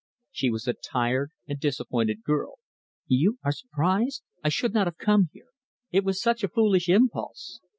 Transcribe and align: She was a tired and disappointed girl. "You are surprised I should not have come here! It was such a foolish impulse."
She 0.31 0.49
was 0.49 0.67
a 0.67 0.73
tired 0.73 1.29
and 1.47 1.59
disappointed 1.59 2.23
girl. 2.23 2.55
"You 3.05 3.37
are 3.45 3.51
surprised 3.51 4.23
I 4.43 4.49
should 4.49 4.73
not 4.73 4.87
have 4.87 4.97
come 4.97 5.29
here! 5.31 5.49
It 5.91 6.03
was 6.03 6.19
such 6.19 6.43
a 6.43 6.47
foolish 6.49 6.89
impulse." 6.89 7.59